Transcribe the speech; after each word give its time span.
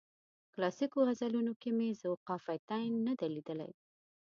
کلاسیکو 0.53 0.99
غزلونو 1.07 1.53
کې 1.61 1.69
مې 1.77 1.89
ذوقافیتین 2.01 2.91
نه 3.07 3.13
دی 3.19 3.27
لیدلی. 3.35 3.71